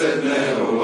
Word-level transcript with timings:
sedného 0.00 0.79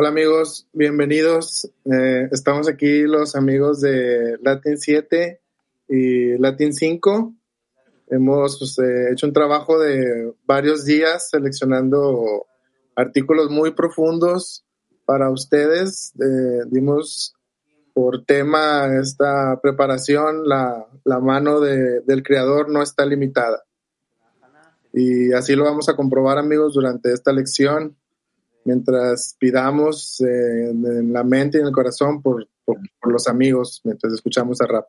Hola 0.00 0.10
amigos, 0.10 0.68
bienvenidos. 0.72 1.68
Eh, 1.84 2.28
estamos 2.30 2.68
aquí 2.68 3.02
los 3.02 3.34
amigos 3.34 3.80
de 3.80 4.38
Latin 4.42 4.78
7 4.78 5.40
y 5.88 6.38
Latin 6.38 6.72
5. 6.72 7.34
Hemos 8.06 8.58
pues, 8.60 8.78
eh, 8.78 9.10
hecho 9.10 9.26
un 9.26 9.32
trabajo 9.32 9.76
de 9.80 10.34
varios 10.46 10.84
días 10.84 11.30
seleccionando 11.30 12.46
artículos 12.94 13.50
muy 13.50 13.72
profundos 13.72 14.64
para 15.04 15.32
ustedes. 15.32 16.12
Eh, 16.20 16.62
dimos 16.70 17.34
por 17.92 18.24
tema 18.24 19.00
esta 19.02 19.58
preparación, 19.60 20.48
la, 20.48 20.86
la 21.02 21.18
mano 21.18 21.58
de, 21.58 22.02
del 22.02 22.22
creador 22.22 22.70
no 22.70 22.84
está 22.84 23.04
limitada. 23.04 23.64
Y 24.92 25.32
así 25.32 25.56
lo 25.56 25.64
vamos 25.64 25.88
a 25.88 25.96
comprobar 25.96 26.38
amigos 26.38 26.74
durante 26.74 27.12
esta 27.12 27.32
lección 27.32 27.97
mientras 28.68 29.34
pidamos 29.38 30.20
eh, 30.20 30.68
en 30.68 31.10
la 31.10 31.24
mente 31.24 31.56
y 31.56 31.62
en 31.62 31.68
el 31.68 31.72
corazón 31.72 32.20
por, 32.20 32.46
los 33.02 33.26
amigos, 33.26 33.80
mientras 33.82 34.12
escuchamos 34.12 34.60
a 34.60 34.66
rap. 34.66 34.84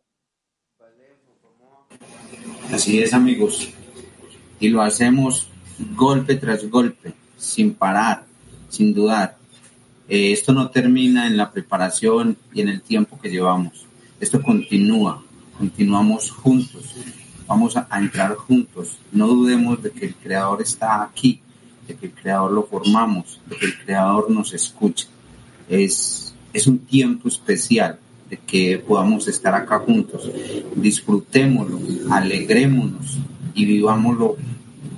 Así 2.73 2.99
es, 2.99 3.13
amigos. 3.13 3.69
Y 4.59 4.67
lo 4.67 4.81
hacemos 4.81 5.47
golpe 5.95 6.35
tras 6.35 6.69
golpe, 6.69 7.13
sin 7.37 7.73
parar, 7.73 8.25
sin 8.67 8.93
dudar. 8.93 9.37
Eh, 10.09 10.33
esto 10.33 10.51
no 10.51 10.69
termina 10.69 11.25
en 11.25 11.37
la 11.37 11.49
preparación 11.49 12.35
y 12.53 12.59
en 12.59 12.67
el 12.67 12.81
tiempo 12.81 13.17
que 13.17 13.29
llevamos. 13.29 13.87
Esto 14.19 14.41
continúa, 14.41 15.23
continuamos 15.57 16.31
juntos, 16.31 16.95
vamos 17.47 17.77
a 17.77 17.87
entrar 17.97 18.35
juntos. 18.35 18.99
No 19.13 19.27
dudemos 19.27 19.81
de 19.81 19.91
que 19.91 20.07
el 20.07 20.15
Creador 20.15 20.61
está 20.61 21.01
aquí 21.01 21.41
de 21.89 21.95
que 21.95 22.05
el 22.05 22.13
Creador 22.13 22.51
lo 22.51 22.63
formamos, 22.63 23.41
de 23.47 23.57
que 23.57 23.65
el 23.65 23.77
Creador 23.79 24.29
nos 24.29 24.53
escucha. 24.53 25.07
Es, 25.67 26.35
es 26.53 26.67
un 26.67 26.77
tiempo 26.77 27.27
especial 27.27 27.99
de 28.29 28.37
que 28.37 28.77
podamos 28.77 29.27
estar 29.27 29.55
acá 29.55 29.79
juntos. 29.79 30.31
Disfrutémoslo, 30.75 31.79
alegrémonos 32.11 33.17
y 33.55 33.65
vivámoslo 33.65 34.37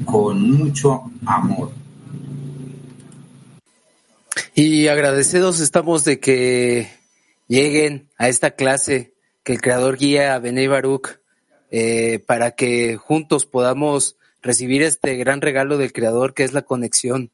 con 0.03 0.51
mucho 0.51 1.09
amor. 1.25 1.71
Y 4.53 4.87
agradecidos 4.89 5.61
estamos 5.61 6.03
de 6.03 6.19
que 6.19 6.89
lleguen 7.47 8.09
a 8.17 8.27
esta 8.27 8.51
clase 8.51 9.13
que 9.43 9.53
el 9.53 9.61
Creador 9.61 9.97
guía 9.97 10.35
a 10.35 10.39
Benei 10.39 10.67
Baruch 10.67 11.19
eh, 11.71 12.19
para 12.19 12.51
que 12.51 12.97
juntos 12.97 13.45
podamos 13.45 14.17
recibir 14.41 14.81
este 14.83 15.15
gran 15.15 15.41
regalo 15.41 15.77
del 15.77 15.93
Creador 15.93 16.33
que 16.33 16.43
es 16.43 16.53
la 16.53 16.63
conexión. 16.63 17.31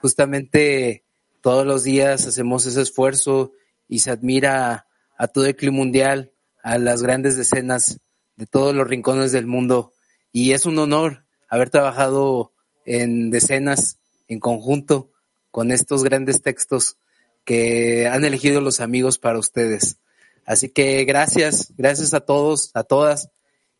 Justamente 0.00 1.04
todos 1.40 1.66
los 1.66 1.84
días 1.84 2.26
hacemos 2.26 2.66
ese 2.66 2.82
esfuerzo 2.82 3.52
y 3.88 4.00
se 4.00 4.10
admira 4.10 4.86
a 5.16 5.28
todo 5.28 5.46
el 5.46 5.56
clima 5.56 5.76
mundial, 5.76 6.32
a 6.62 6.78
las 6.78 7.02
grandes 7.02 7.36
decenas 7.36 8.00
de 8.36 8.46
todos 8.46 8.74
los 8.74 8.86
rincones 8.86 9.32
del 9.32 9.46
mundo. 9.46 9.92
Y 10.32 10.52
es 10.52 10.66
un 10.66 10.78
honor 10.78 11.24
haber 11.48 11.70
trabajado 11.70 12.52
en 12.84 13.30
decenas, 13.30 13.98
en 14.28 14.40
conjunto, 14.40 15.10
con 15.50 15.70
estos 15.70 16.04
grandes 16.04 16.42
textos 16.42 16.96
que 17.44 18.08
han 18.08 18.24
elegido 18.24 18.60
los 18.60 18.80
amigos 18.80 19.18
para 19.18 19.38
ustedes. 19.38 19.98
Así 20.44 20.68
que 20.68 21.04
gracias, 21.04 21.72
gracias 21.76 22.12
a 22.12 22.20
todos, 22.20 22.70
a 22.74 22.82
todas, 22.84 23.30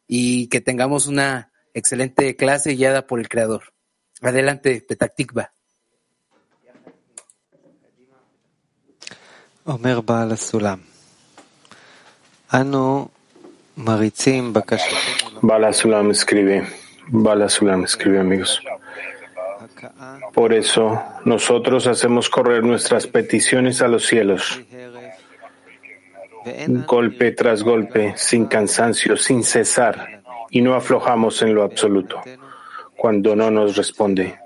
y 0.09 0.48
que 0.48 0.60
tengamos 0.60 1.06
una 1.06 1.53
Excelente 1.76 2.34
clase 2.37 2.75
guiada 2.75 3.06
por 3.06 3.20
el 3.20 3.28
creador. 3.28 3.75
Adelante, 4.22 4.82
Petactikva. 4.88 5.53
Omer 9.66 10.00
Baal 10.00 10.38
Sulam. 10.38 10.82
Ano 12.48 13.10
Maritzim 13.75 14.54
escribe, 16.10 16.66
Balasulam 17.09 17.84
escribe, 17.84 18.20
amigos. 18.20 18.62
Por 20.32 20.54
eso 20.54 20.98
nosotros 21.26 21.86
hacemos 21.86 22.31
correr 22.31 22.65
nuestras 22.65 23.06
peticiones 23.06 23.82
a 23.82 23.88
los 23.88 24.06
cielos, 24.06 24.62
golpe 26.86 27.32
tras 27.32 27.62
golpe, 27.62 28.15
sin 28.16 28.47
cansancio, 28.47 29.19
sin 29.19 29.44
cesar 29.44 30.16
y 30.50 30.60
no 30.62 30.74
aflojamos 30.74 31.42
en 31.42 31.54
lo 31.54 31.62
absoluto 31.62 32.20
cuando 32.96 33.36
no 33.36 33.50
nos 33.50 33.76
responde. 33.76 34.38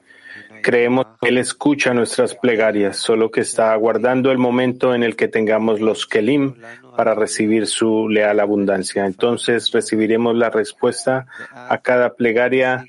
Creemos 0.62 1.06
que 1.21 1.28
Él 1.28 1.38
escucha 1.38 1.94
nuestras 1.94 2.34
plegarias, 2.34 2.99
solo 2.99 3.31
que 3.31 3.41
está 3.41 3.72
aguardando 3.72 4.31
el 4.31 4.39
momento 4.39 4.94
en 4.94 5.03
el 5.03 5.16
que 5.16 5.28
tengamos 5.28 5.81
los 5.81 6.06
Kelim 6.06 6.55
para 6.97 7.15
recibir 7.15 7.66
su 7.66 8.09
leal 8.09 8.41
abundancia. 8.41 9.06
Entonces 9.06 9.71
recibiremos 9.71 10.37
la 10.37 10.50
respuesta 10.50 11.27
a 11.53 11.78
cada 11.78 12.15
plegaria 12.15 12.84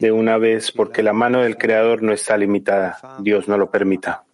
de 0.00 0.10
una 0.10 0.38
vez 0.38 0.72
porque 0.72 1.02
la 1.02 1.12
mano 1.12 1.42
del 1.42 1.56
Creador 1.56 2.02
no 2.02 2.12
está 2.12 2.36
limitada. 2.36 2.98
Dios 3.20 3.46
no 3.46 3.56
lo 3.56 3.70
permita. 3.70 4.24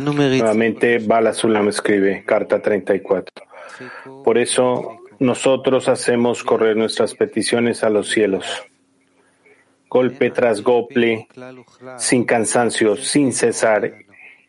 Nuevamente, 0.00 0.98
Bala 0.98 1.32
Sulam 1.32 1.68
escribe, 1.68 2.24
carta 2.24 2.60
34. 2.60 3.44
Por 4.24 4.38
eso, 4.38 5.02
nosotros 5.18 5.88
hacemos 5.88 6.42
correr 6.42 6.76
nuestras 6.76 7.14
peticiones 7.14 7.84
a 7.84 7.90
los 7.90 8.08
cielos, 8.08 8.62
golpe 9.88 10.30
tras 10.30 10.62
golpe, 10.62 11.26
sin 11.98 12.24
cansancio, 12.24 12.96
sin 12.96 13.32
cesar, 13.32 13.92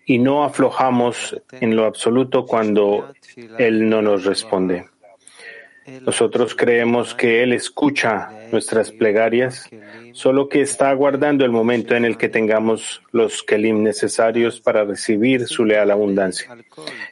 y 0.06 0.20
no 0.20 0.44
aflojamos 0.44 1.40
en 1.52 1.76
lo 1.76 1.86
absoluto 1.86 2.46
cuando 2.46 3.14
Él 3.58 3.90
no 3.90 4.02
nos 4.02 4.26
responde. 4.26 4.93
Nosotros 6.02 6.56
creemos 6.56 7.14
que 7.14 7.44
Él 7.44 7.54
escucha 7.54 8.30
nuestras 8.52 8.92
plegarias, 8.92 9.70
solo 10.14 10.48
que 10.48 10.62
está 10.62 10.90
aguardando 10.90 11.44
el 11.44 11.52
momento 11.52 11.96
en 11.96 12.06
el 12.06 12.18
que 12.18 12.30
tengamos 12.30 13.02
los 13.12 13.44
kelim 13.44 13.84
necesarios 13.84 14.62
para 14.62 14.86
recibir 14.86 15.48
su 15.48 15.66
leal 15.66 15.92
abundancia. 15.92 16.56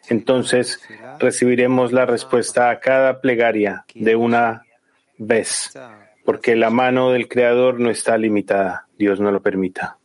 Entonces 0.09 0.79
recibiremos 1.19 1.91
la 1.91 2.05
respuesta 2.05 2.69
a 2.69 2.79
cada 2.79 3.19
plegaria 3.19 3.85
de 3.93 4.15
una 4.15 4.63
vez, 5.17 5.77
porque 6.23 6.55
la 6.55 6.69
mano 6.69 7.11
del 7.11 7.27
Creador 7.27 7.79
no 7.79 7.89
está 7.89 8.17
limitada. 8.17 8.87
Dios 8.97 9.19
no 9.19 9.31
lo 9.31 9.41
permita. 9.41 9.97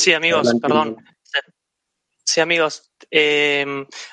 Sí, 0.00 0.14
amigos, 0.14 0.54
perdón. 0.62 0.96
Sí, 2.24 2.40
amigos, 2.40 2.90
eh, 3.10 3.66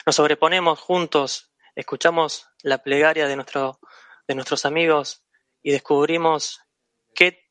nos 0.06 0.16
sobreponemos 0.16 0.82
juntos, 0.82 1.54
escuchamos 1.78 2.46
la 2.62 2.84
plegaria 2.84 3.26
de, 3.26 3.38
nuestro, 3.38 3.80
de 4.28 4.36
nuestros 4.36 4.66
amigos 4.66 5.24
y 5.64 5.72
descubrimos 5.72 6.60
qué 7.16 7.42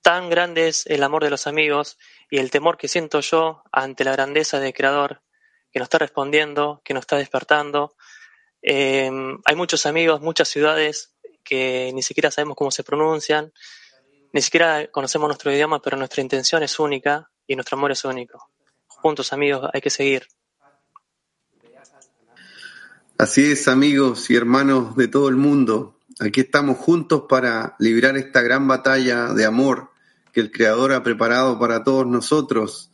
tan 0.00 0.30
grande 0.30 0.68
es 0.68 0.86
el 0.86 1.02
amor 1.02 1.24
de 1.24 1.30
los 1.30 1.48
amigos 1.48 1.98
y 2.30 2.38
el 2.38 2.52
temor 2.52 2.76
que 2.76 2.86
siento 2.86 3.18
yo 3.18 3.64
ante 3.72 4.04
la 4.04 4.12
grandeza 4.12 4.60
del 4.60 4.72
Creador 4.72 5.24
que 5.72 5.80
nos 5.80 5.86
está 5.86 5.98
respondiendo, 5.98 6.82
que 6.84 6.94
nos 6.94 7.00
está 7.00 7.16
despertando. 7.16 7.96
Eh, 8.62 9.10
hay 9.44 9.56
muchos 9.56 9.86
amigos, 9.86 10.20
muchas 10.20 10.48
ciudades 10.48 11.16
que 11.42 11.90
ni 11.92 12.02
siquiera 12.02 12.30
sabemos 12.30 12.56
cómo 12.56 12.70
se 12.70 12.84
pronuncian, 12.84 13.52
ni 14.32 14.40
siquiera 14.40 14.86
conocemos 14.92 15.26
nuestro 15.26 15.52
idioma, 15.52 15.82
pero 15.82 15.96
nuestra 15.96 16.22
intención 16.22 16.62
es 16.62 16.78
única 16.78 17.28
y 17.46 17.54
nuestro 17.54 17.76
amor 17.76 17.92
es 17.92 18.04
único. 18.04 18.50
Juntos, 18.86 19.32
amigos, 19.32 19.68
hay 19.72 19.80
que 19.80 19.90
seguir. 19.90 20.26
Así 23.18 23.52
es, 23.52 23.68
amigos 23.68 24.28
y 24.30 24.36
hermanos 24.36 24.96
de 24.96 25.08
todo 25.08 25.28
el 25.28 25.36
mundo. 25.36 26.00
Aquí 26.20 26.40
estamos 26.40 26.76
juntos 26.78 27.24
para 27.28 27.76
librar 27.78 28.16
esta 28.16 28.42
gran 28.42 28.68
batalla 28.68 29.32
de 29.32 29.44
amor 29.44 29.90
que 30.32 30.40
el 30.40 30.50
Creador 30.50 30.92
ha 30.92 31.02
preparado 31.02 31.58
para 31.58 31.82
todos 31.82 32.06
nosotros. 32.06 32.90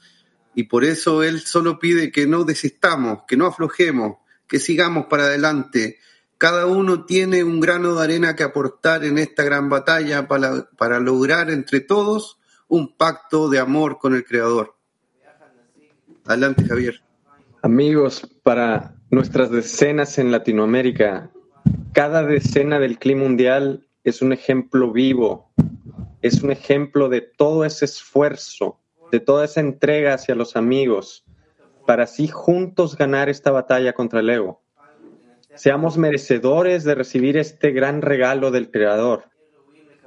Y 0.54 0.64
por 0.64 0.84
eso 0.84 1.22
Él 1.22 1.40
solo 1.40 1.78
pide 1.78 2.12
que 2.12 2.26
no 2.26 2.44
desistamos, 2.44 3.24
que 3.26 3.36
no 3.36 3.46
aflojemos, 3.46 4.18
que 4.46 4.60
sigamos 4.60 5.06
para 5.06 5.24
adelante. 5.24 5.98
Cada 6.38 6.66
uno 6.66 7.04
tiene 7.04 7.42
un 7.42 7.58
grano 7.58 7.94
de 7.94 8.04
arena 8.04 8.36
que 8.36 8.42
aportar 8.42 9.04
en 9.04 9.18
esta 9.18 9.42
gran 9.42 9.68
batalla 9.68 10.28
para, 10.28 10.68
para 10.76 11.00
lograr 11.00 11.50
entre 11.50 11.80
todos 11.80 12.38
un 12.72 12.88
pacto 12.88 13.50
de 13.50 13.58
amor 13.58 13.98
con 13.98 14.14
el 14.14 14.24
Creador. 14.24 14.74
Adelante, 16.24 16.64
Javier. 16.64 17.02
Amigos, 17.60 18.26
para 18.42 18.94
nuestras 19.10 19.50
decenas 19.50 20.16
en 20.16 20.32
Latinoamérica, 20.32 21.30
cada 21.92 22.22
decena 22.24 22.78
del 22.78 22.98
clima 22.98 23.24
mundial 23.24 23.86
es 24.04 24.22
un 24.22 24.32
ejemplo 24.32 24.90
vivo, 24.90 25.52
es 26.22 26.42
un 26.42 26.50
ejemplo 26.50 27.10
de 27.10 27.20
todo 27.20 27.66
ese 27.66 27.84
esfuerzo, 27.84 28.80
de 29.10 29.20
toda 29.20 29.44
esa 29.44 29.60
entrega 29.60 30.14
hacia 30.14 30.34
los 30.34 30.56
amigos, 30.56 31.26
para 31.86 32.04
así 32.04 32.26
juntos 32.26 32.96
ganar 32.96 33.28
esta 33.28 33.50
batalla 33.50 33.92
contra 33.92 34.20
el 34.20 34.30
ego. 34.30 34.62
Seamos 35.56 35.98
merecedores 35.98 36.84
de 36.84 36.94
recibir 36.94 37.36
este 37.36 37.70
gran 37.72 38.00
regalo 38.00 38.50
del 38.50 38.70
Creador. 38.70 39.24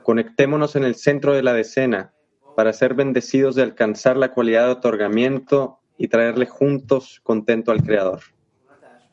Conectémonos 0.02 0.76
en 0.76 0.84
el 0.84 0.96
centro 0.96 1.34
de 1.34 1.44
la 1.44 1.54
decena 1.54 2.15
para 2.57 2.73
ser 2.73 2.95
bendecidos 2.95 3.55
de 3.55 3.62
alcanzar 3.62 4.17
la 4.17 4.33
cualidad 4.33 4.67
de 4.67 4.73
otorgamiento 4.73 5.79
y 5.97 6.09
traerle 6.09 6.47
juntos 6.47 7.21
contento 7.23 7.73
al 7.73 7.83
Creador. 7.83 8.21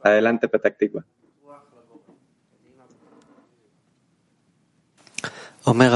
Adelante, 0.04 0.48
Petactigua. 0.48 1.06
אומר 5.68 5.92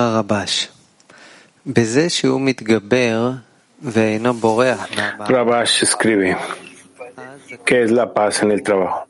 Rabash 5.29 5.83
escribe 5.83 6.35
que 7.65 7.83
es 7.83 7.91
la 7.91 8.13
paz 8.13 8.43
en 8.43 8.51
el 8.51 8.63
trabajo. 8.63 9.07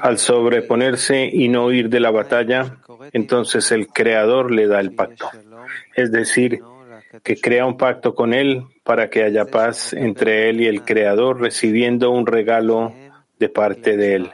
Al 0.00 0.18
sobreponerse 0.18 1.30
y 1.32 1.48
no 1.48 1.66
huir 1.66 1.88
de 1.88 2.00
la 2.00 2.10
batalla, 2.10 2.76
entonces 3.12 3.70
el 3.70 3.86
Creador 3.86 4.50
le 4.50 4.66
da 4.66 4.80
el 4.80 4.94
pacto. 4.94 5.30
Es 5.94 6.10
decir, 6.10 6.60
que 7.21 7.39
crea 7.39 7.65
un 7.65 7.77
pacto 7.77 8.15
con 8.15 8.33
él 8.33 8.63
para 8.83 9.09
que 9.09 9.23
haya 9.23 9.45
paz 9.45 9.93
entre 9.93 10.49
él 10.49 10.61
y 10.61 10.67
el 10.67 10.83
Creador, 10.83 11.39
recibiendo 11.39 12.09
un 12.11 12.25
regalo 12.25 12.93
de 13.37 13.49
parte 13.49 13.97
de 13.97 14.15
él, 14.15 14.31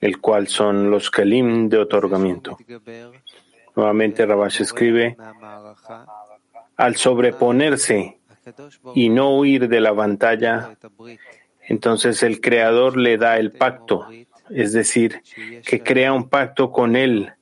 el 0.00 0.20
cual 0.20 0.46
son 0.46 0.90
los 0.90 1.10
Kalim 1.10 1.68
de 1.68 1.78
otorgamiento. 1.78 2.56
Nuevamente 3.74 4.24
Rabash 4.26 4.62
escribe, 4.62 5.16
al 6.76 6.96
sobreponerse 6.96 8.18
y 8.94 9.08
no 9.08 9.36
huir 9.36 9.68
de 9.68 9.80
la 9.80 9.92
batalla, 9.92 10.76
entonces 11.66 12.22
el 12.22 12.40
Creador 12.40 12.96
le 12.96 13.16
da 13.16 13.38
el 13.38 13.52
pacto, 13.52 14.06
es 14.48 14.72
decir, 14.72 15.22
que 15.64 15.82
crea 15.82 16.12
un 16.12 16.28
pacto 16.28 16.70
con 16.70 16.96
él 16.96 17.32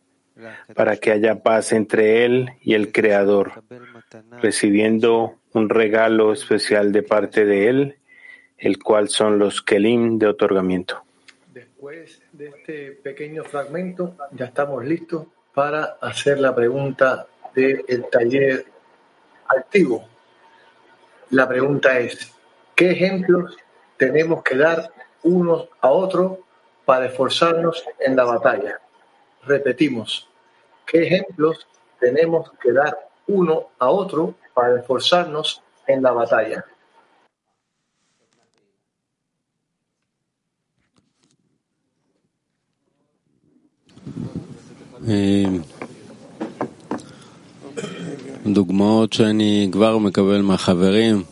para 0.74 0.96
que 0.96 1.12
haya 1.12 1.42
paz 1.42 1.72
entre 1.72 2.24
él 2.24 2.50
y 2.60 2.74
el 2.74 2.92
Creador, 2.92 3.62
recibiendo 4.40 5.36
un 5.52 5.68
regalo 5.68 6.32
especial 6.32 6.92
de 6.92 7.02
parte 7.02 7.44
de 7.44 7.68
él, 7.68 7.96
el 8.56 8.78
cual 8.78 9.08
son 9.08 9.38
los 9.38 9.62
Kelim 9.62 10.18
de 10.18 10.26
otorgamiento. 10.26 11.02
Después 11.52 12.22
de 12.32 12.48
este 12.48 12.92
pequeño 12.92 13.44
fragmento, 13.44 14.16
ya 14.32 14.46
estamos 14.46 14.84
listos 14.84 15.26
para 15.54 15.96
hacer 16.00 16.38
la 16.38 16.54
pregunta 16.54 17.26
del 17.54 18.06
taller 18.10 18.64
activo. 19.48 20.06
La 21.30 21.48
pregunta 21.48 21.98
es, 21.98 22.32
¿qué 22.74 22.92
ejemplos 22.92 23.56
tenemos 23.96 24.42
que 24.42 24.56
dar 24.56 24.90
unos 25.22 25.68
a 25.80 25.90
otros 25.90 26.38
para 26.84 27.06
esforzarnos 27.06 27.84
en 27.98 28.16
la 28.16 28.24
batalla? 28.24 28.80
Repetimos, 29.47 30.27
¿qué 30.85 31.03
ejemplos 31.03 31.67
tenemos 31.99 32.51
que 32.61 32.71
dar 32.71 32.93
uno 33.27 33.69
a 33.79 33.89
otro 33.89 34.35
para 34.53 34.79
esforzarnos 34.79 35.61
en 35.87 36.01
la 36.01 36.11
batalla? 36.11 36.63
דוגמאות 48.45 49.13
שאני 49.13 49.69
כבר 49.71 49.97
מקבל 49.97 50.41
מהחברים, 50.41 51.23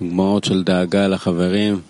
דוגמאות 0.00 0.44
של 0.44 0.64
דאגה 0.64 1.08
לחברים. 1.08 1.80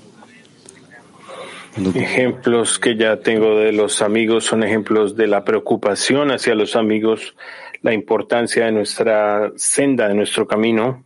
Ejemplos 1.75 2.77
que 2.77 2.95
ya 2.95 3.19
tengo 3.19 3.57
de 3.57 3.71
los 3.71 4.01
amigos 4.01 4.45
son 4.45 4.63
ejemplos 4.63 5.15
de 5.15 5.27
la 5.27 5.43
preocupación 5.43 6.31
hacia 6.31 6.53
los 6.53 6.75
amigos, 6.75 7.35
la 7.81 7.93
importancia 7.93 8.65
de 8.65 8.71
nuestra 8.71 9.51
senda, 9.55 10.07
de 10.07 10.13
nuestro 10.13 10.47
camino. 10.47 11.03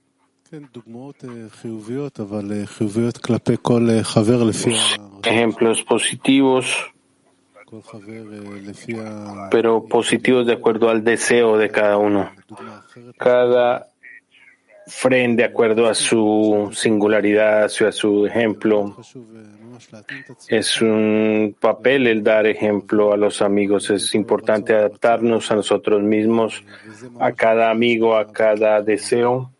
Ejemplos 5.23 5.83
positivos, 5.83 6.93
pero 9.51 9.85
positivos 9.85 10.47
de 10.47 10.53
acuerdo 10.53 10.89
al 10.89 11.03
deseo 11.03 11.57
de 11.57 11.69
cada 11.69 11.97
uno. 11.97 12.31
Cada 13.17 13.87
friend 14.87 15.37
de 15.37 15.43
acuerdo 15.43 15.87
a 15.87 15.93
su 15.93 16.69
singularidad, 16.73 17.65
a 17.65 17.91
su 17.91 18.25
ejemplo. 18.25 18.95
Es 20.47 20.81
un 20.81 21.55
papel 21.59 22.07
el 22.07 22.23
dar 22.23 22.47
ejemplo 22.47 23.13
a 23.13 23.17
los 23.17 23.41
amigos. 23.41 23.89
Es 23.89 24.15
importante 24.15 24.73
adaptarnos 24.73 25.51
a 25.51 25.55
nosotros 25.55 26.01
mismos, 26.01 26.63
a 27.19 27.31
cada 27.33 27.69
amigo, 27.69 28.15
a 28.15 28.31
cada 28.31 28.81
deseo. 28.81 29.51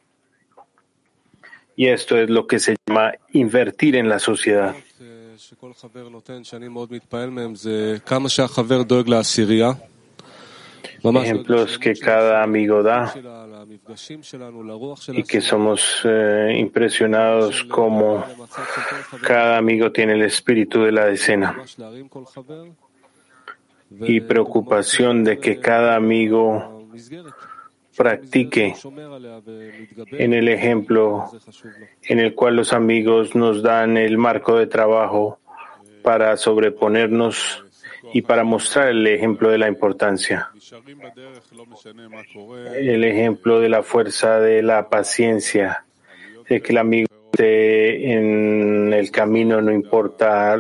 Y 1.76 1.88
esto 1.88 2.18
es 2.18 2.30
lo 2.30 2.48
que 2.48 2.60
se 2.60 2.76
llama 2.88 3.14
invertir 3.34 3.96
en 3.96 4.10
la 4.10 4.18
sociedad. 4.18 4.76
Ejemplos 11.04 11.78
que 11.78 11.94
cada 11.94 12.42
amigo 12.42 12.82
da 12.82 13.14
y 15.14 15.24
que 15.24 15.42
somos 15.42 16.02
eh, 16.04 16.56
impresionados 16.58 17.64
como 17.64 18.24
cada 19.22 19.58
amigo 19.58 19.92
tiene 19.92 20.14
el 20.14 20.24
espíritu 20.24 20.84
de 20.84 20.92
la 20.92 21.06
decena 21.06 21.58
y 24.02 24.22
preocupación 24.22 25.24
de 25.24 25.40
que 25.40 25.60
cada 25.60 25.96
amigo 25.96 26.88
practique 27.96 28.76
en 30.12 30.34
el 30.34 30.48
ejemplo 30.50 31.32
en 32.04 32.20
el 32.20 32.36
cual 32.36 32.56
los 32.56 32.74
amigos 32.74 33.36
nos 33.36 33.64
dan 33.64 33.98
el 33.98 34.18
marco 34.18 34.58
de 34.58 34.68
trabajo 34.68 35.40
para 36.04 36.38
sobreponernos 36.38 37.67
y 38.14 38.22
para 38.22 38.44
mostrar 38.44 38.90
el 38.90 39.06
ejemplo 39.08 39.50
de 39.50 39.58
la 39.58 39.68
importancia, 39.68 40.50
el 42.76 43.04
ejemplo 43.04 43.60
de 43.60 43.70
la 43.70 43.84
fuerza 43.84 44.40
de 44.40 44.62
la 44.62 44.90
paciencia, 44.90 45.86
de 46.48 46.62
que 46.62 46.72
el 46.72 46.78
amigo 46.78 47.08
esté 47.32 48.14
en 48.14 48.94
el 48.94 49.12
camino, 49.12 49.62
no 49.62 49.72
importa 49.72 50.58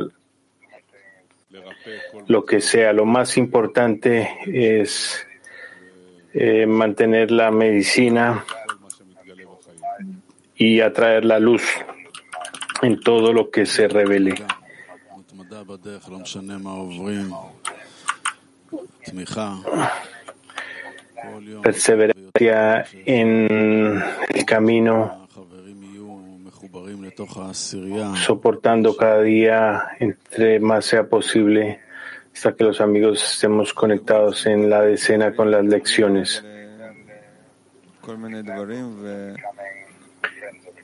lo 2.28 2.46
que 2.46 2.62
sea. 2.62 2.94
Lo 2.94 3.06
más 3.06 3.38
importante 3.38 4.30
es 4.46 5.26
eh, 6.34 6.66
mantener 6.66 7.32
la 7.32 7.52
medicina 7.52 8.44
y 10.56 10.82
atraer 10.82 11.26
la 11.26 11.40
luz 11.40 11.64
en 12.82 13.00
todo 13.00 13.34
lo 13.34 13.50
que 13.50 13.66
se 13.66 13.88
revele. 13.88 14.36
Perseverancia 21.64 22.86
en 23.06 24.04
el 24.30 24.46
camino, 24.46 25.28
soportando 28.16 28.96
cada 28.96 29.22
día 29.22 29.88
entre 30.00 30.60
más 30.60 30.86
sea 30.86 31.08
posible 31.08 31.80
hasta 32.34 32.54
que 32.56 32.64
los 32.64 32.80
amigos 32.82 33.34
estemos 33.34 33.74
conectados 33.74 34.46
en 34.46 34.70
la 34.70 34.82
decena 34.82 35.36
con 35.36 35.50
las 35.50 35.66
lecciones. 35.66 36.44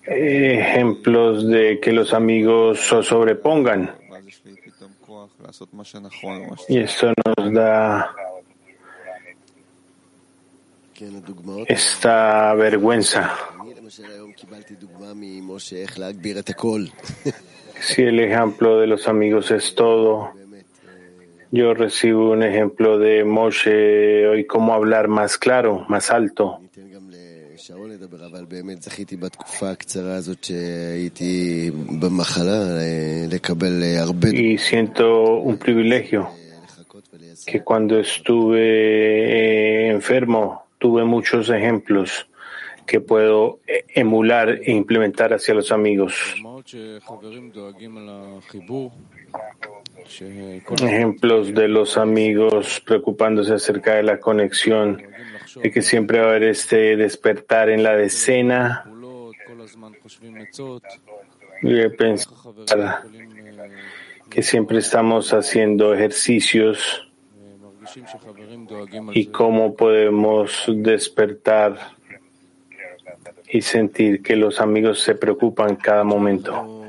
Ejemplos 0.05 1.47
de 1.47 1.79
que 1.79 1.91
los 1.91 2.13
amigos 2.13 2.79
sobrepongan. 2.79 3.91
Y 6.69 6.79
esto 6.79 7.13
nos 7.37 7.53
da 7.53 8.13
esta 11.67 12.53
vergüenza. 12.53 13.33
Si 17.79 18.01
el 18.01 18.19
ejemplo 18.19 18.79
de 18.79 18.87
los 18.87 19.07
amigos 19.07 19.51
es 19.51 19.75
todo, 19.75 20.31
yo 21.51 21.73
recibo 21.73 22.31
un 22.31 22.43
ejemplo 22.43 22.97
de 22.97 23.23
Moshe 23.23 24.27
hoy 24.27 24.45
cómo 24.47 24.73
hablar 24.73 25.07
más 25.07 25.37
claro, 25.37 25.85
más 25.89 26.09
alto. 26.09 26.59
Y 34.37 34.57
siento 34.57 35.37
un 35.37 35.57
privilegio 35.57 36.29
que 37.45 37.63
cuando 37.63 37.99
estuve 37.99 38.59
eh, 38.59 39.91
enfermo 39.91 40.65
tuve 40.77 41.05
muchos 41.05 41.49
ejemplos 41.49 42.27
que 42.85 42.99
puedo 42.99 43.59
eh, 43.65 43.85
emular 43.95 44.49
e 44.49 44.73
implementar 44.73 45.31
hacia 45.33 45.53
los 45.53 45.71
amigos. 45.71 46.35
Ejemplos 50.81 51.53
de 51.53 51.67
los 51.67 51.97
amigos 51.97 52.81
preocupándose 52.85 53.53
acerca 53.53 53.95
de 53.95 54.03
la 54.03 54.19
conexión, 54.19 55.01
de 55.61 55.71
que 55.71 55.81
siempre 55.81 56.19
va 56.19 56.25
a 56.25 56.29
haber 56.29 56.43
este 56.43 56.95
despertar 56.95 57.69
en 57.69 57.83
la 57.83 57.95
decena. 57.95 58.85
Y 61.61 61.89
pensar 61.89 63.03
que 64.29 64.43
siempre 64.43 64.79
estamos 64.79 65.33
haciendo 65.33 65.93
ejercicios 65.93 67.07
y 69.13 69.27
cómo 69.27 69.75
podemos 69.75 70.65
despertar 70.67 71.77
y 73.47 73.61
sentir 73.61 74.21
que 74.23 74.35
los 74.35 74.59
amigos 74.59 75.01
se 75.01 75.15
preocupan 75.15 75.75
cada 75.75 76.03
momento. 76.03 76.83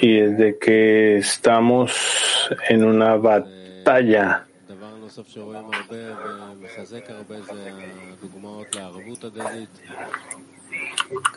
Y 0.00 0.20
desde 0.20 0.58
que 0.58 1.16
estamos 1.18 2.50
en 2.68 2.84
una 2.84 3.16
batalla, 3.16 4.46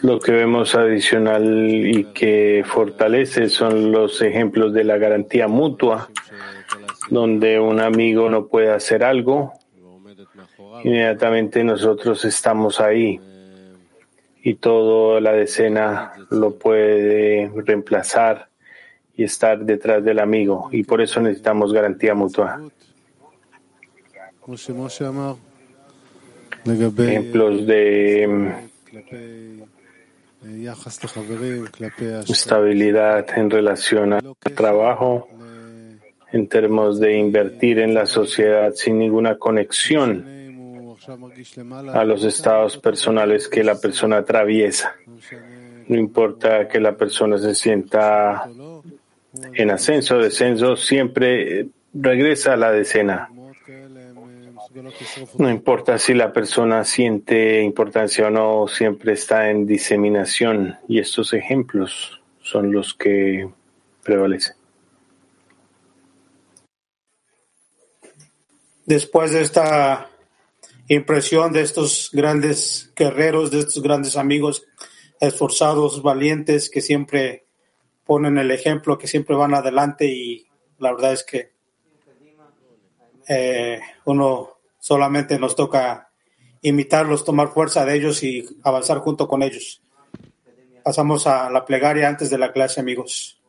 lo 0.02 0.20
que 0.20 0.32
vemos 0.32 0.76
adicional 0.76 1.46
y 1.46 2.06
que 2.06 2.64
fortalece 2.66 3.50
son 3.50 3.92
los 3.92 4.22
ejemplos 4.22 4.74
de 4.74 4.84
la 4.84 4.98
garantía 4.98 5.48
mutua, 5.48 6.10
donde 7.10 7.60
un 7.60 7.80
amigo 7.80 8.30
no 8.30 8.48
puede 8.48 8.72
hacer 8.72 9.04
algo, 9.04 9.54
inmediatamente 10.84 11.64
nosotros 11.64 12.26
estamos 12.26 12.82
ahí 12.82 13.20
y 14.48 14.56
toda 14.56 15.20
la 15.20 15.34
decena 15.34 16.13
lo 16.30 16.58
puede 16.58 17.51
reemplazar 17.54 18.48
y 19.13 19.25
estar 19.25 19.66
detrás 19.66 20.01
del 20.06 20.20
amigo 20.20 20.70
y 20.72 20.84
por 20.84 21.01
eso 21.01 21.20
necesitamos 21.20 21.74
garantía 21.74 22.16
mutua. 22.16 22.62
Ejemplos 26.66 27.68
de 27.68 28.54
estabilidad 32.30 33.25
en 33.38 33.50
relación 33.50 34.13
al 34.13 34.34
trabajo, 34.56 35.27
en 36.32 36.48
términos 36.48 37.01
de 37.01 37.18
invertir 37.18 37.80
en 37.80 37.94
la 37.94 38.06
sociedad 38.06 38.72
sin 38.74 38.98
ninguna 38.98 39.38
conexión 39.38 40.37
a 41.94 42.04
los 42.04 42.24
estados 42.24 42.78
personales 42.78 43.48
que 43.48 43.64
la 43.64 43.80
persona 43.80 44.18
atraviesa. 44.18 44.96
No 45.88 45.98
importa 45.98 46.68
que 46.68 46.80
la 46.80 46.98
persona 46.98 47.38
se 47.38 47.56
sienta 47.56 48.50
en 49.54 49.72
ascenso 49.72 50.18
o 50.18 50.22
descenso, 50.22 50.76
siempre 50.76 51.68
regresa 51.94 52.54
a 52.54 52.58
la 52.58 52.72
decena. 52.72 53.30
No 55.38 55.50
importa 55.50 55.98
si 55.98 56.14
la 56.14 56.34
persona 56.34 56.84
siente 56.84 57.62
importancia 57.62 58.28
o 58.28 58.30
no, 58.30 58.68
siempre 58.68 59.14
está 59.14 59.50
en 59.50 59.66
diseminación 59.66 60.78
y 60.88 61.00
estos 61.00 61.34
ejemplos 61.34 62.22
son 62.42 62.72
los 62.72 62.94
que 62.94 63.50
prevalecen. 64.04 64.56
Después 68.86 69.32
de 69.32 69.42
esta 69.42 70.10
impresión 70.88 71.51
de 71.51 71.62
estos 71.62 72.10
grandes 72.13 72.91
guerreros, 72.96 73.51
de 73.51 73.60
estos 73.60 73.82
grandes 73.82 74.15
amigos 74.15 74.65
esforzados, 75.20 76.01
valientes, 76.01 76.70
que 76.70 76.82
siempre 76.82 77.46
ponen 78.06 78.38
el 78.38 78.51
ejemplo, 78.51 78.98
que 78.98 79.08
siempre 79.08 79.36
van 79.36 79.53
adelante 79.53 80.06
y 80.06 80.48
la 80.79 80.94
verdad 80.94 81.13
es 81.13 81.24
que 81.24 81.51
eh, 83.27 83.79
uno 84.06 84.60
solamente 84.79 85.38
nos 85.38 85.56
toca 85.56 86.10
imitarlos, 86.62 87.25
tomar 87.25 87.50
fuerza 87.50 87.86
de 87.86 87.96
ellos 87.96 88.24
y 88.24 88.46
avanzar 88.63 89.00
junto 89.00 89.27
con 89.27 89.44
ellos. 89.44 89.82
Pasamos 90.84 91.27
a 91.27 91.50
la 91.50 91.65
plegaria 91.65 92.08
antes 92.08 92.29
de 92.29 92.38
la 92.38 92.53
clase, 92.53 92.79
amigos. 92.79 93.41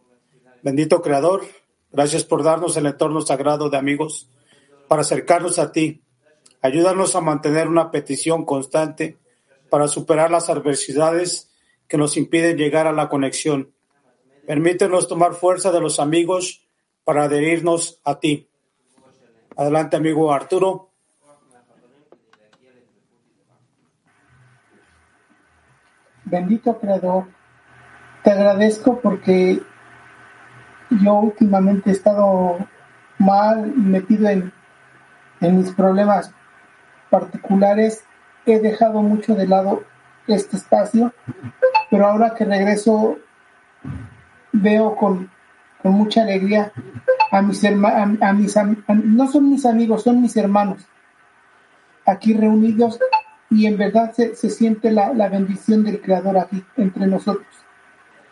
Bendito 0.62 1.00
Creador, 1.00 1.46
gracias 1.92 2.24
por 2.24 2.42
darnos 2.42 2.76
el 2.76 2.86
entorno 2.86 3.20
sagrado 3.20 3.70
de 3.70 3.76
amigos 3.76 4.28
para 4.88 5.02
acercarnos 5.02 5.60
a 5.60 5.70
ti 5.70 6.02
Ayúdanos 6.60 7.14
a 7.14 7.20
mantener 7.20 7.68
una 7.68 7.90
petición 7.90 8.44
constante 8.44 9.16
para 9.70 9.86
superar 9.86 10.30
las 10.30 10.50
adversidades 10.50 11.52
que 11.86 11.96
nos 11.96 12.16
impiden 12.16 12.56
llegar 12.56 12.86
a 12.86 12.92
la 12.92 13.08
conexión. 13.08 13.72
Permítenos 14.46 15.06
tomar 15.06 15.34
fuerza 15.34 15.70
de 15.70 15.80
los 15.80 16.00
amigos 16.00 16.66
para 17.04 17.24
adherirnos 17.24 18.00
a 18.04 18.18
ti. 18.18 18.48
Adelante, 19.56 19.96
amigo 19.96 20.32
Arturo. 20.32 20.90
Bendito 26.24 26.78
Creador, 26.78 27.24
te 28.22 28.30
agradezco 28.30 29.00
porque 29.00 29.62
yo 30.90 31.14
últimamente 31.14 31.88
he 31.88 31.92
estado 31.92 32.58
mal 33.16 33.72
y 33.74 33.80
metido 33.80 34.28
en, 34.28 34.52
en 35.40 35.56
mis 35.56 35.72
problemas 35.72 36.34
particulares 37.10 38.04
he 38.46 38.58
dejado 38.58 39.02
mucho 39.02 39.34
de 39.34 39.46
lado 39.46 39.82
este 40.26 40.56
espacio, 40.56 41.12
pero 41.90 42.06
ahora 42.06 42.34
que 42.34 42.44
regreso 42.44 43.18
veo 44.52 44.96
con, 44.96 45.30
mucha 45.84 46.22
alegría 46.22 46.72
a 47.30 47.40
mis 47.40 47.62
hermanos, 47.64 48.18
a, 48.20 48.32
mis 48.32 48.56
no 49.04 49.28
son 49.28 49.48
mis 49.48 49.64
amigos, 49.64 50.02
son 50.02 50.20
mis 50.20 50.36
hermanos 50.36 50.86
aquí 52.04 52.34
reunidos 52.34 52.98
y 53.50 53.66
en 53.66 53.78
verdad 53.78 54.12
se, 54.12 54.34
siente 54.34 54.90
la, 54.90 55.12
la, 55.14 55.28
bendición 55.28 55.84
del 55.84 56.00
Creador 56.00 56.38
aquí 56.38 56.64
entre 56.76 57.06
nosotros, 57.06 57.46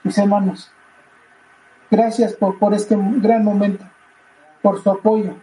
mis 0.03 0.17
hermanos. 0.19 0.71
Gracias 1.91 2.33
por, 2.35 2.59
por 2.59 2.75
este 2.75 2.97
gran 2.99 3.45
momento, 3.45 3.85
por 4.61 4.83
su 4.83 4.91
apoyo. 4.91 5.37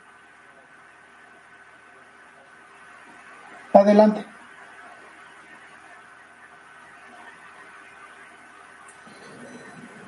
Adelante. 3.74 4.25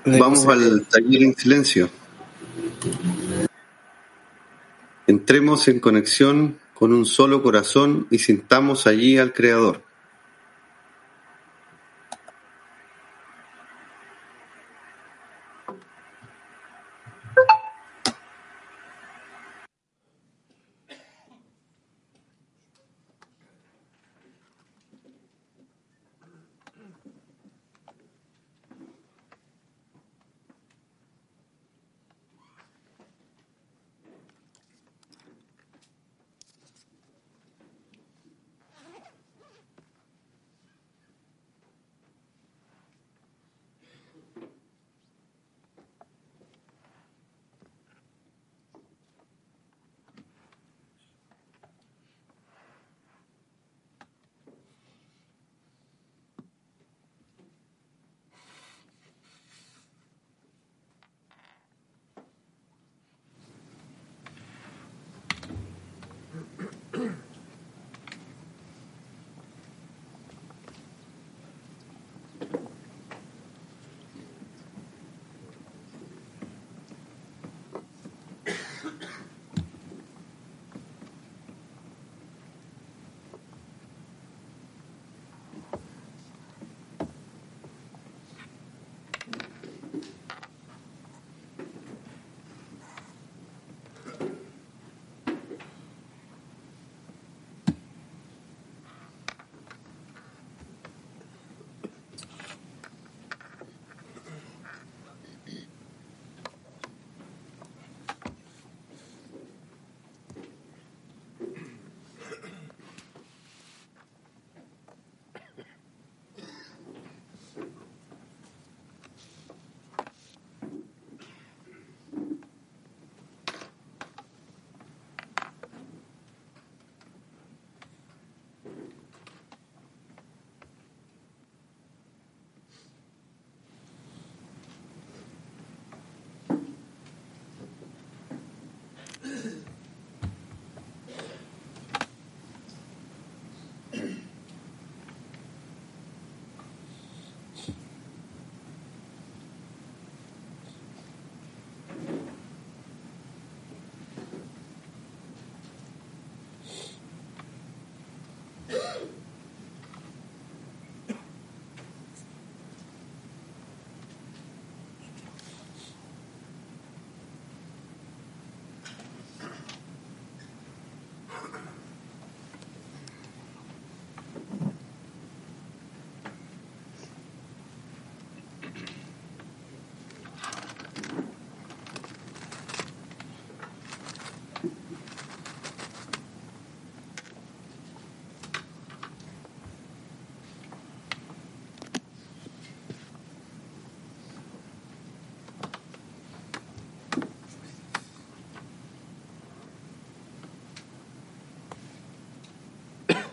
Vamos 0.06 0.46
al 0.48 0.86
taller 0.86 1.24
en 1.24 1.36
silencio. 1.36 1.90
Entremos 5.08 5.68
en 5.68 5.80
conexión 5.80 6.60
con 6.76 6.94
un 6.94 7.06
solo 7.06 7.42
corazón 7.42 8.08
y 8.12 8.20
sintamos 8.20 8.86
allí 8.86 9.18
al 9.18 9.34
Creador. 9.34 9.85